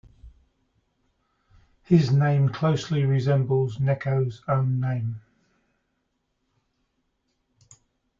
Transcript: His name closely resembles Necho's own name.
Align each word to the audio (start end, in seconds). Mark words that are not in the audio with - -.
His 1.83 2.11
name 2.11 2.49
closely 2.49 3.05
resembles 3.05 3.79
Necho's 3.79 4.41
own 4.47 4.79
name. 4.79 5.21